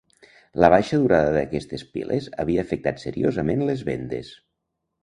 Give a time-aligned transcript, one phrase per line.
[0.63, 4.35] La baixa durada d'aquestes piles havia afectat seriosament les vendes.